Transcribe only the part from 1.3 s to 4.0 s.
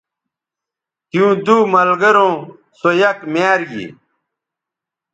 دو ملگروں سو یک میار گی